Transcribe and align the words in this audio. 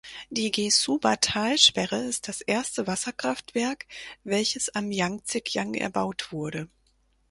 Die 0.31 0.49
Gezhouba-Talsperre 0.49 1.97
ist 2.05 2.27
das 2.27 2.41
erste 2.41 2.87
Wasserkraftwerk, 2.87 3.85
welches 4.23 4.69
am 4.73 4.91
Jangtsekiang 4.91 5.75
erbaut 5.75 6.31
wurde. 6.31 6.67